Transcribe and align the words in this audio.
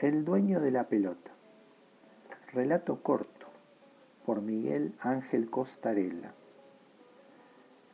El 0.00 0.24
dueño 0.24 0.60
de 0.60 0.70
la 0.70 0.88
pelota. 0.88 1.30
Relato 2.54 3.02
corto 3.02 3.48
por 4.24 4.40
Miguel 4.40 4.94
Ángel 4.98 5.50
Costarella. 5.50 6.32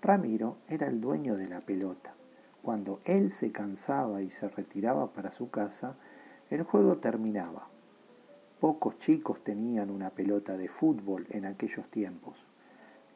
Ramiro 0.01 0.59
era 0.69 0.87
el 0.87 1.00
dueño 1.00 1.37
de 1.37 1.48
la 1.48 1.61
pelota. 1.61 2.14
Cuando 2.62 3.00
él 3.07 3.32
se 3.32 3.50
cansaba 3.50 4.23
y 4.23 4.30
se 4.30 4.48
retiraba 4.48 5.12
para 5.12 5.32
su 5.32 5.50
casa, 5.50 5.96
el 6.48 6.62
juego 6.62 6.98
terminaba. 6.98 7.66
Pocos 8.61 9.00
chicos 9.00 9.43
tenían 9.43 9.91
una 9.91 10.11
pelota 10.11 10.57
de 10.57 10.68
fútbol 10.68 11.27
en 11.30 11.45
aquellos 11.45 11.88
tiempos. 11.88 12.46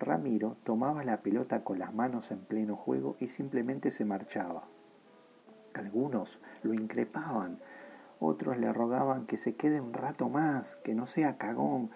Ramiro 0.01 0.57
tomaba 0.65 1.05
la 1.05 1.23
pelota 1.23 1.63
con 1.63 1.79
las 1.79 1.95
manos 1.95 2.33
en 2.33 2.41
pleno 2.41 2.75
juego 2.75 3.17
y 3.21 3.29
simplemente 3.29 3.93
se 3.93 4.05
marchaba. 4.05 4.67
Algunos 5.75 6.41
lo 6.65 6.75
increpaban 6.75 7.61
otros 8.21 8.59
le 8.59 8.73
rogaban 8.73 9.27
que 9.27 9.39
se 9.39 9.57
quede 9.57 9.81
un 9.81 9.95
rato 9.95 10.29
más, 10.29 10.77
que 10.85 10.95
no 10.95 11.07
sea 11.07 11.39
cagón, 11.39 11.91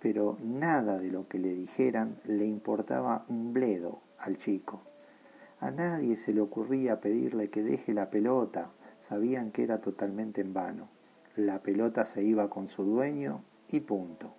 pero 0.00 0.36
nada 0.42 0.98
de 0.98 1.10
lo 1.10 1.28
que 1.28 1.38
le 1.38 1.54
dijeran 1.54 2.16
le 2.24 2.44
importaba 2.44 3.24
un 3.28 3.52
bledo 3.52 4.00
al 4.18 4.36
chico. 4.38 4.82
A 5.60 5.70
nadie 5.70 6.16
se 6.16 6.34
le 6.34 6.40
ocurría 6.40 7.00
pedirle 7.00 7.50
que 7.50 7.62
deje 7.62 7.94
la 7.94 8.10
pelota, 8.10 8.70
sabían 8.98 9.52
que 9.52 9.62
era 9.62 9.80
totalmente 9.80 10.40
en 10.40 10.52
vano. 10.52 10.88
La 11.36 11.60
pelota 11.60 12.04
se 12.04 12.24
iba 12.24 12.50
con 12.50 12.68
su 12.68 12.82
dueño 12.84 13.42
y 13.68 13.80
punto. 13.80 14.34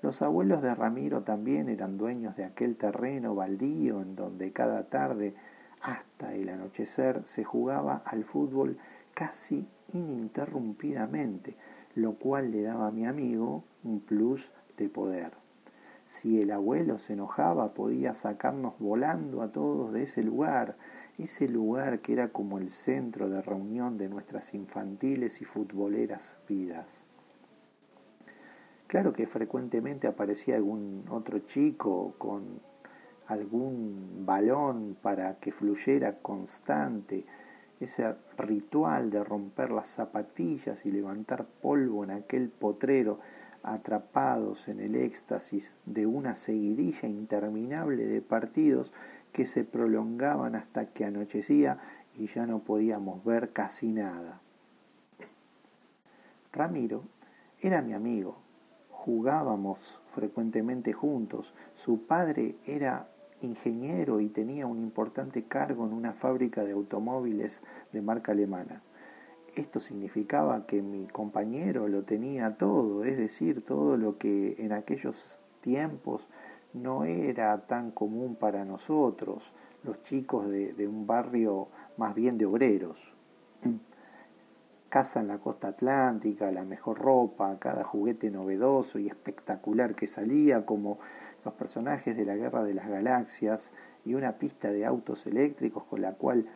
Los 0.00 0.22
abuelos 0.22 0.62
de 0.62 0.74
Ramiro 0.74 1.22
también 1.22 1.68
eran 1.68 1.98
dueños 1.98 2.36
de 2.36 2.44
aquel 2.44 2.76
terreno 2.76 3.34
baldío 3.34 4.00
en 4.00 4.14
donde 4.14 4.52
cada 4.52 4.84
tarde 4.84 5.34
hasta 5.80 6.34
el 6.34 6.48
anochecer 6.50 7.24
se 7.24 7.42
jugaba 7.42 8.02
al 8.04 8.24
fútbol 8.24 8.78
casi 9.14 9.66
ininterrumpidamente, 9.92 11.56
lo 11.94 12.14
cual 12.14 12.50
le 12.50 12.62
daba 12.62 12.88
a 12.88 12.92
mi 12.92 13.06
amigo 13.06 13.64
un 13.84 14.00
plus 14.00 14.52
de 14.76 14.88
poder. 14.88 15.32
Si 16.06 16.40
el 16.40 16.50
abuelo 16.50 16.98
se 16.98 17.12
enojaba, 17.12 17.74
podía 17.74 18.14
sacarnos 18.14 18.78
volando 18.78 19.42
a 19.42 19.52
todos 19.52 19.92
de 19.92 20.04
ese 20.04 20.22
lugar, 20.22 20.76
ese 21.18 21.48
lugar 21.48 22.00
que 22.00 22.14
era 22.14 22.28
como 22.28 22.58
el 22.58 22.70
centro 22.70 23.28
de 23.28 23.42
reunión 23.42 23.98
de 23.98 24.08
nuestras 24.08 24.54
infantiles 24.54 25.42
y 25.42 25.44
futboleras 25.44 26.38
vidas. 26.48 27.02
Claro 28.86 29.12
que 29.12 29.26
frecuentemente 29.26 30.06
aparecía 30.06 30.56
algún 30.56 31.04
otro 31.10 31.40
chico 31.40 32.14
con 32.16 32.60
algún 33.26 34.24
balón 34.24 34.96
para 35.02 35.38
que 35.38 35.52
fluyera 35.52 36.20
constante, 36.22 37.26
ese 37.80 38.14
ritual 38.36 39.10
de 39.10 39.22
romper 39.22 39.70
las 39.70 39.88
zapatillas 39.88 40.84
y 40.84 40.90
levantar 40.90 41.46
polvo 41.62 42.04
en 42.04 42.10
aquel 42.10 42.48
potrero, 42.48 43.20
atrapados 43.62 44.68
en 44.68 44.80
el 44.80 44.94
éxtasis 44.94 45.74
de 45.84 46.06
una 46.06 46.36
seguidilla 46.36 47.08
interminable 47.08 48.06
de 48.06 48.22
partidos 48.22 48.92
que 49.32 49.46
se 49.46 49.64
prolongaban 49.64 50.54
hasta 50.54 50.86
que 50.86 51.04
anochecía 51.04 51.78
y 52.16 52.26
ya 52.26 52.46
no 52.46 52.60
podíamos 52.60 53.24
ver 53.24 53.52
casi 53.52 53.92
nada. 53.92 54.40
Ramiro 56.52 57.04
era 57.60 57.82
mi 57.82 57.92
amigo, 57.92 58.38
jugábamos 58.90 60.00
frecuentemente 60.14 60.92
juntos, 60.92 61.54
su 61.76 62.06
padre 62.06 62.56
era 62.66 63.08
ingeniero 63.40 64.20
y 64.20 64.28
tenía 64.28 64.66
un 64.66 64.78
importante 64.78 65.44
cargo 65.44 65.86
en 65.86 65.92
una 65.92 66.12
fábrica 66.14 66.64
de 66.64 66.72
automóviles 66.72 67.62
de 67.92 68.02
marca 68.02 68.32
alemana. 68.32 68.82
Esto 69.54 69.80
significaba 69.80 70.66
que 70.66 70.82
mi 70.82 71.08
compañero 71.08 71.88
lo 71.88 72.04
tenía 72.04 72.56
todo, 72.56 73.04
es 73.04 73.16
decir, 73.16 73.64
todo 73.64 73.96
lo 73.96 74.18
que 74.18 74.56
en 74.58 74.72
aquellos 74.72 75.38
tiempos 75.60 76.28
no 76.74 77.04
era 77.04 77.66
tan 77.66 77.90
común 77.90 78.36
para 78.36 78.64
nosotros, 78.64 79.52
los 79.82 80.02
chicos 80.02 80.48
de, 80.50 80.86
un 80.86 81.06
barrio 81.06 81.68
más 81.96 82.14
bien 82.14 82.38
de 82.38 82.46
obreros. 82.46 82.98
Casa 84.88 85.20
en 85.20 85.28
la 85.28 85.38
costa 85.38 85.68
atlántica, 85.68 86.50
la 86.50 86.64
mejor 86.64 86.98
ropa, 86.98 87.58
cada 87.58 87.84
juguete 87.84 88.30
novedoso 88.30 88.98
y 88.98 89.06
espectacular 89.06 89.94
que 89.94 90.06
salía, 90.06 90.64
como 90.64 90.98
los 91.44 91.54
personajes 91.54 92.16
de 92.16 92.24
la 92.24 92.36
Guerra 92.36 92.62
de 92.62 92.74
las 92.74 92.88
Galaxias 92.88 93.72
y 94.04 94.14
una 94.14 94.38
pista 94.38 94.70
de 94.70 94.84
autos 94.84 95.26
eléctricos 95.26 95.84
con 95.84 96.02
la 96.02 96.14
cual 96.14 96.46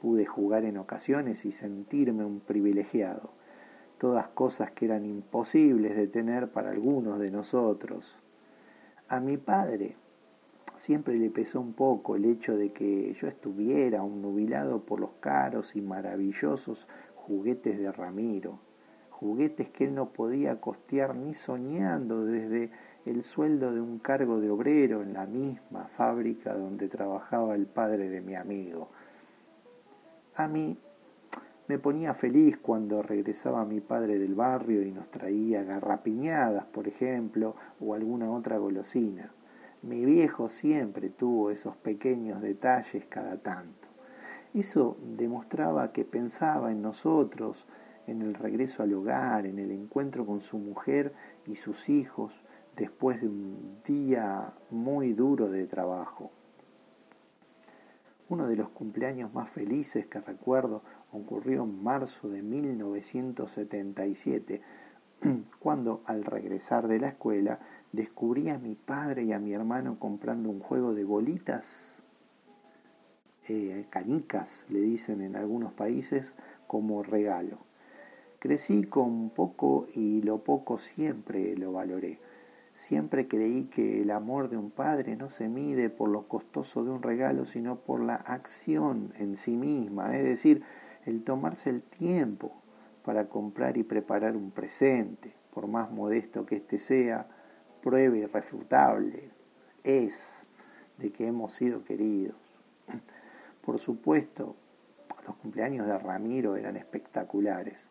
pude 0.00 0.24
jugar 0.24 0.64
en 0.64 0.78
ocasiones 0.78 1.44
y 1.44 1.52
sentirme 1.52 2.24
un 2.24 2.40
privilegiado. 2.40 3.32
Todas 3.98 4.28
cosas 4.28 4.70
que 4.72 4.86
eran 4.86 5.04
imposibles 5.04 5.94
de 5.96 6.06
tener 6.06 6.50
para 6.50 6.70
algunos 6.70 7.18
de 7.18 7.30
nosotros. 7.30 8.16
A 9.08 9.20
mi 9.20 9.36
padre 9.36 9.96
siempre 10.78 11.16
le 11.16 11.28
pesó 11.30 11.60
un 11.60 11.74
poco 11.74 12.16
el 12.16 12.24
hecho 12.24 12.56
de 12.56 12.72
que 12.72 13.12
yo 13.12 13.28
estuviera 13.28 13.98
nubilado 13.98 14.86
por 14.86 15.00
los 15.00 15.10
caros 15.20 15.76
y 15.76 15.82
maravillosos 15.82 16.88
juguetes 17.14 17.78
de 17.78 17.92
Ramiro, 17.92 18.58
juguetes 19.10 19.68
que 19.68 19.84
él 19.84 19.94
no 19.94 20.12
podía 20.12 20.60
costear 20.60 21.14
ni 21.14 21.34
soñando 21.34 22.24
desde 22.24 22.70
el 23.06 23.22
sueldo 23.22 23.72
de 23.72 23.80
un 23.80 23.98
cargo 23.98 24.40
de 24.40 24.50
obrero 24.50 25.02
en 25.02 25.14
la 25.14 25.26
misma 25.26 25.88
fábrica 25.96 26.54
donde 26.54 26.88
trabajaba 26.88 27.54
el 27.54 27.66
padre 27.66 28.08
de 28.08 28.20
mi 28.20 28.34
amigo. 28.34 28.90
A 30.34 30.48
mí 30.48 30.78
me 31.66 31.78
ponía 31.78 32.14
feliz 32.14 32.58
cuando 32.58 33.02
regresaba 33.02 33.64
mi 33.64 33.80
padre 33.80 34.18
del 34.18 34.34
barrio 34.34 34.82
y 34.82 34.90
nos 34.90 35.10
traía 35.10 35.62
garrapiñadas, 35.62 36.64
por 36.66 36.88
ejemplo, 36.88 37.54
o 37.78 37.94
alguna 37.94 38.30
otra 38.30 38.58
golosina. 38.58 39.32
Mi 39.82 40.04
viejo 40.04 40.48
siempre 40.48 41.10
tuvo 41.10 41.50
esos 41.50 41.76
pequeños 41.76 42.42
detalles 42.42 43.06
cada 43.06 43.38
tanto. 43.38 43.88
Eso 44.52 44.96
demostraba 45.16 45.92
que 45.92 46.04
pensaba 46.04 46.72
en 46.72 46.82
nosotros, 46.82 47.66
en 48.08 48.20
el 48.20 48.34
regreso 48.34 48.82
al 48.82 48.92
hogar, 48.92 49.46
en 49.46 49.58
el 49.58 49.70
encuentro 49.70 50.26
con 50.26 50.40
su 50.40 50.58
mujer 50.58 51.12
y 51.46 51.54
sus 51.54 51.88
hijos, 51.88 52.44
después 52.80 53.20
de 53.20 53.28
un 53.28 53.82
día 53.86 54.54
muy 54.70 55.12
duro 55.12 55.50
de 55.50 55.66
trabajo. 55.66 56.30
Uno 58.30 58.46
de 58.46 58.56
los 58.56 58.70
cumpleaños 58.70 59.34
más 59.34 59.50
felices 59.50 60.06
que 60.06 60.18
recuerdo 60.18 60.82
ocurrió 61.12 61.64
en 61.64 61.82
marzo 61.82 62.30
de 62.30 62.42
1977, 62.42 64.62
cuando 65.60 66.00
al 66.06 66.24
regresar 66.24 66.88
de 66.88 67.00
la 67.00 67.08
escuela 67.08 67.60
descubrí 67.92 68.48
a 68.48 68.58
mi 68.58 68.76
padre 68.76 69.24
y 69.24 69.34
a 69.34 69.38
mi 69.38 69.52
hermano 69.52 69.98
comprando 69.98 70.48
un 70.48 70.60
juego 70.60 70.94
de 70.94 71.04
bolitas, 71.04 71.66
eh, 73.46 73.84
canicas, 73.90 74.64
le 74.70 74.80
dicen 74.80 75.20
en 75.20 75.36
algunos 75.36 75.74
países, 75.74 76.34
como 76.66 77.02
regalo. 77.02 77.58
Crecí 78.38 78.84
con 78.84 79.28
poco 79.30 79.86
y 79.94 80.22
lo 80.22 80.42
poco 80.42 80.78
siempre 80.78 81.54
lo 81.58 81.72
valoré. 81.72 82.20
Siempre 82.86 83.28
creí 83.28 83.64
que 83.64 84.00
el 84.02 84.10
amor 84.10 84.48
de 84.48 84.56
un 84.56 84.70
padre 84.70 85.14
no 85.14 85.28
se 85.30 85.48
mide 85.48 85.90
por 85.90 86.08
lo 86.08 86.26
costoso 86.26 86.82
de 86.82 86.90
un 86.90 87.02
regalo, 87.02 87.44
sino 87.44 87.76
por 87.80 88.00
la 88.00 88.14
acción 88.14 89.12
en 89.16 89.36
sí 89.36 89.56
misma, 89.56 90.16
es 90.16 90.24
decir, 90.24 90.62
el 91.04 91.22
tomarse 91.22 91.70
el 91.70 91.82
tiempo 91.82 92.52
para 93.04 93.28
comprar 93.28 93.76
y 93.76 93.82
preparar 93.82 94.34
un 94.34 94.50
presente, 94.50 95.34
por 95.52 95.66
más 95.66 95.90
modesto 95.90 96.46
que 96.46 96.56
éste 96.56 96.78
sea, 96.78 97.26
prueba 97.82 98.16
irrefutable 98.16 99.30
es 99.84 100.42
de 100.96 101.12
que 101.12 101.26
hemos 101.26 101.54
sido 101.54 101.84
queridos. 101.84 102.36
Por 103.62 103.78
supuesto, 103.78 104.56
los 105.26 105.36
cumpleaños 105.36 105.86
de 105.86 105.98
Ramiro 105.98 106.56
eran 106.56 106.76
espectaculares 106.76 107.86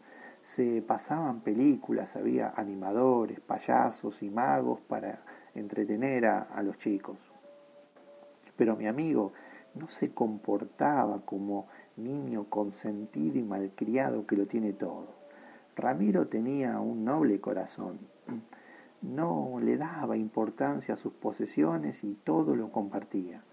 se 0.56 0.82
pasaban 0.82 1.42
películas, 1.42 2.16
había 2.16 2.54
animadores, 2.56 3.40
payasos 3.40 4.24
y 4.24 4.32
magos 4.32 4.80
para 4.82 5.20
entretener 5.54 6.26
a, 6.26 6.64
los 6.64 6.80
chicos. 6.80 7.20
Pero 8.58 8.76
mi 8.76 8.88
amigo 8.88 9.32
no 9.76 9.88
se 9.88 10.12
comportaba 10.12 11.22
como 11.24 11.68
niño 11.98 12.50
consentido 12.50 13.38
y 13.38 13.44
malcriado 13.44 14.26
que 14.26 14.36
lo 14.36 14.48
tiene 14.48 14.74
todo. 14.74 15.14
Ramiro 15.76 16.28
tenía 16.28 16.80
un 16.80 17.06
noble 17.06 17.40
corazón. 17.40 18.00
No 19.04 19.60
le 19.62 19.78
daba 19.78 20.18
importancia 20.18 20.96
a 20.96 20.98
sus 20.98 21.14
posesiones 21.14 22.04
y 22.04 22.16
todo 22.16 22.56
lo 22.56 22.72
compartía. 22.72 23.44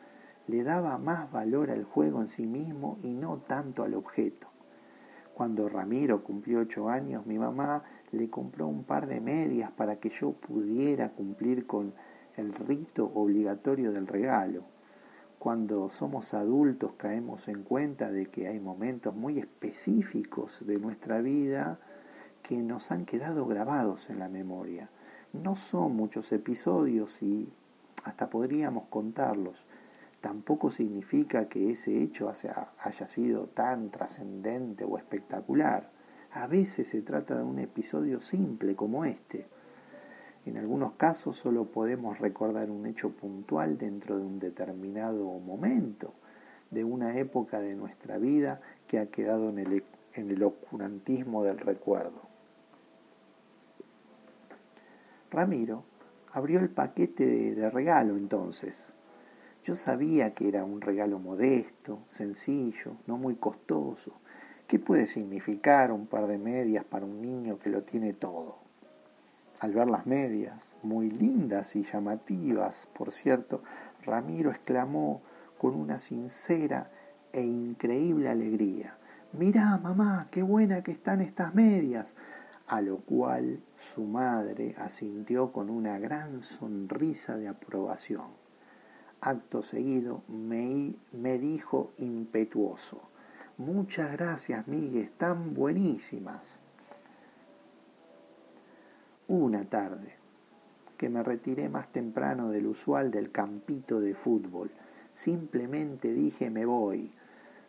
Le 0.46 0.62
daba 0.62 0.96
más 0.96 1.30
valor 1.30 1.70
al 1.70 1.84
juego 1.84 2.22
en 2.22 2.28
sí 2.28 2.46
mismo 2.46 2.98
y 3.02 3.12
no 3.12 3.36
tanto 3.46 3.84
al 3.84 3.94
objeto. 3.94 4.48
Cuando 5.36 5.68
Ramiro 5.68 6.24
cumplió 6.24 6.60
ocho 6.60 6.88
años, 6.88 7.26
mi 7.26 7.38
mamá 7.38 7.82
le 8.10 8.30
compró 8.30 8.68
un 8.68 8.84
par 8.84 9.06
de 9.06 9.20
medias 9.20 9.70
para 9.70 9.96
que 9.96 10.08
yo 10.08 10.32
pudiera 10.32 11.10
cumplir 11.10 11.66
con 11.66 11.92
el 12.36 12.54
rito 12.54 13.12
obligatorio 13.14 13.92
del 13.92 14.06
regalo. 14.06 14.64
Cuando 15.38 15.90
somos 15.90 16.32
adultos 16.32 16.94
caemos 16.96 17.48
en 17.48 17.64
cuenta 17.64 18.10
de 18.10 18.30
que 18.30 18.48
hay 18.48 18.58
momentos 18.60 19.14
muy 19.14 19.38
específicos 19.38 20.66
de 20.66 20.78
nuestra 20.78 21.20
vida 21.20 21.80
que 22.42 22.56
nos 22.56 22.90
han 22.90 23.04
quedado 23.04 23.46
grabados 23.46 24.08
en 24.08 24.20
la 24.20 24.30
memoria. 24.30 24.88
No 25.34 25.56
son 25.56 25.96
muchos 25.96 26.32
episodios 26.32 27.22
y 27.22 27.52
hasta 28.04 28.30
podríamos 28.30 28.84
contarlos. 28.88 29.66
Tampoco 30.26 30.72
significa 30.72 31.48
que 31.48 31.70
ese 31.70 32.02
hecho 32.02 32.28
haya 32.28 33.06
sido 33.06 33.46
tan 33.46 33.92
trascendente 33.92 34.82
o 34.82 34.98
espectacular. 34.98 35.88
A 36.32 36.48
veces 36.48 36.88
se 36.88 37.02
trata 37.02 37.36
de 37.36 37.44
un 37.44 37.60
episodio 37.60 38.20
simple 38.20 38.74
como 38.74 39.04
este. 39.04 39.46
En 40.44 40.56
algunos 40.56 40.94
casos 40.94 41.36
solo 41.36 41.66
podemos 41.66 42.18
recordar 42.18 42.72
un 42.72 42.86
hecho 42.86 43.10
puntual 43.10 43.78
dentro 43.78 44.18
de 44.18 44.24
un 44.24 44.40
determinado 44.40 45.38
momento, 45.38 46.12
de 46.72 46.82
una 46.82 47.16
época 47.16 47.60
de 47.60 47.76
nuestra 47.76 48.18
vida 48.18 48.60
que 48.88 48.98
ha 48.98 49.06
quedado 49.06 49.50
en 49.50 49.60
el, 49.60 49.84
en 50.14 50.28
el 50.28 50.42
oscurantismo 50.42 51.44
del 51.44 51.58
recuerdo. 51.58 52.22
Ramiro 55.30 55.84
abrió 56.32 56.58
el 56.58 56.70
paquete 56.70 57.54
de, 57.54 57.70
regalo 57.70 58.16
entonces. 58.16 58.92
Yo 59.66 59.74
sabía 59.74 60.32
que 60.32 60.46
era 60.46 60.64
un 60.64 60.80
regalo 60.80 61.18
modesto, 61.18 62.04
sencillo, 62.06 62.98
no 63.08 63.18
muy 63.18 63.34
costoso. 63.34 64.20
¿Qué 64.68 64.78
puede 64.78 65.08
significar 65.08 65.90
un 65.90 66.06
par 66.06 66.28
de 66.28 66.38
medias 66.38 66.84
para 66.84 67.04
un 67.04 67.20
niño 67.20 67.58
que 67.58 67.70
lo 67.70 67.82
tiene 67.82 68.12
todo? 68.12 68.58
Al 69.58 69.72
ver 69.72 69.88
las 69.88 70.06
medias, 70.06 70.76
muy 70.84 71.10
lindas 71.10 71.74
y 71.74 71.82
llamativas, 71.82 72.88
por 72.96 73.10
cierto, 73.10 73.64
Ramiro 74.04 74.52
exclamó 74.52 75.22
con 75.58 75.74
una 75.74 75.98
sincera 75.98 76.92
e 77.32 77.42
increíble 77.42 78.28
alegría, 78.28 78.96
Mirá, 79.32 79.78
mamá, 79.78 80.28
qué 80.30 80.44
buena 80.44 80.84
que 80.84 80.92
están 80.92 81.20
estas 81.20 81.56
medias 81.56 82.14
a 82.68 82.80
lo 82.80 82.98
cual 82.98 83.64
su 83.80 84.04
madre 84.04 84.76
asintió 84.78 85.50
con 85.50 85.70
una 85.70 85.98
gran 85.98 86.44
sonrisa 86.44 87.36
de 87.36 87.48
aprobación. 87.48 88.45
Acto 89.20 89.62
seguido 89.62 90.22
me, 90.28 91.38
dijo 91.38 91.92
impetuoso, 91.98 93.08
muchas 93.56 94.12
gracias, 94.12 94.68
Miguel, 94.68 95.04
están 95.04 95.54
buenísimas. 95.54 96.58
Una 99.26 99.64
tarde, 99.64 100.14
que 100.96 101.08
me 101.08 101.22
retiré 101.22 101.68
más 101.68 101.90
temprano 101.90 102.50
del 102.50 102.66
usual 102.66 103.10
del 103.10 103.32
campito 103.32 104.00
de 104.00 104.14
fútbol, 104.14 104.70
simplemente 105.12 106.12
dije 106.12 106.50
me 106.50 106.64
voy. 106.64 107.10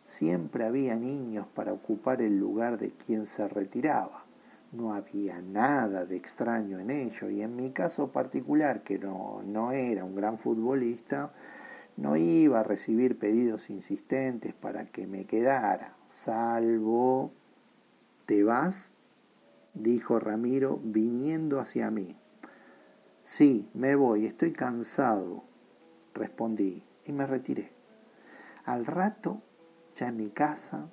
Siempre 0.04 0.64
había 0.64 0.96
niños 0.96 1.46
para 1.54 1.72
ocupar 1.72 2.22
el 2.22 2.38
lugar 2.38 2.78
de 2.78 2.92
quien 2.92 3.26
se 3.26 3.48
retiraba 3.48 4.27
no 4.72 4.92
había 4.92 5.40
nada 5.40 6.04
de 6.04 6.16
extraño 6.16 6.78
en 6.78 6.90
ello 6.90 7.30
y 7.30 7.42
en 7.42 7.56
mi 7.56 7.72
caso 7.72 8.12
particular, 8.12 8.82
que 8.82 8.98
no, 8.98 9.42
no 9.44 9.72
era 9.72 10.04
un 10.04 10.14
gran 10.14 10.38
futbolista, 10.38 11.32
no 11.96 12.16
iba 12.16 12.60
a 12.60 12.64
recibir 12.64 13.18
pedidos 13.18 13.70
insistentes 13.70 14.54
para 14.54 14.86
que 14.86 15.06
me 15.06 15.24
quedara, 15.24 15.96
salvo... 16.06 17.32
¿Te 18.26 18.44
vas? 18.44 18.92
dijo 19.72 20.18
Ramiro 20.18 20.78
viniendo 20.82 21.60
hacia 21.60 21.90
mí. 21.90 22.14
Sí, 23.22 23.70
me 23.72 23.94
voy, 23.94 24.26
estoy 24.26 24.52
cansado, 24.52 25.44
respondí 26.12 26.84
y 27.06 27.12
me 27.12 27.26
retiré. 27.26 27.72
Al 28.64 28.84
rato, 28.84 29.40
ya 29.96 30.08
en 30.08 30.18
mi 30.18 30.28
casa, 30.28 30.90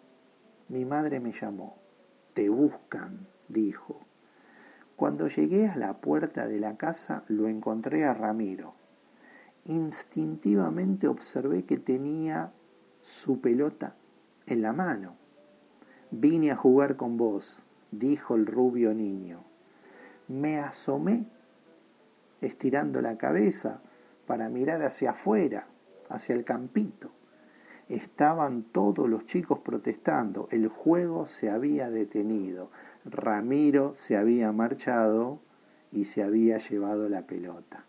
mi 0.69 0.85
madre 0.85 1.19
me 1.19 1.33
llamó. 1.33 1.77
Te 2.33 2.47
buscan 2.47 3.27
dijo. 3.47 3.99
Cuando 4.95 5.27
llegué 5.27 5.67
a 5.67 5.75
la 5.77 5.99
puerta 5.99 6.47
de 6.47 6.59
la 6.59 6.77
casa 6.77 7.23
lo 7.27 7.47
encontré 7.47 8.05
a 8.05 8.13
Ramiro. 8.13 8.75
Instintivamente 9.65 11.07
observé 11.07 11.65
que 11.65 11.77
tenía 11.77 12.51
su 13.01 13.41
pelota 13.41 13.95
en 14.45 14.61
la 14.61 14.73
mano. 14.73 15.15
Vine 16.11 16.51
a 16.51 16.55
jugar 16.55 16.95
con 16.95 17.17
vos, 17.17 17.63
dijo 17.91 18.35
el 18.35 18.45
rubio 18.45 18.93
niño. 18.93 19.43
Me 20.27 20.59
asomé, 20.59 21.27
estirando 22.41 23.01
la 23.01 23.17
cabeza 23.17 23.81
para 24.25 24.49
mirar 24.49 24.81
hacia 24.81 25.11
afuera, 25.11 25.67
hacia 26.09 26.35
el 26.35 26.45
campito. 26.45 27.11
Estaban 27.89 28.63
todos 28.63 29.07
los 29.07 29.25
chicos 29.27 29.59
protestando, 29.59 30.47
el 30.51 30.67
juego 30.69 31.27
se 31.27 31.49
había 31.49 31.89
detenido. 31.89 32.71
Ramiro 33.05 33.93
se 33.93 34.17
había 34.17 34.51
marchado 34.51 35.39
y 35.91 36.05
se 36.05 36.23
había 36.23 36.57
llevado 36.57 37.07
la 37.09 37.27
pelota. 37.27 37.85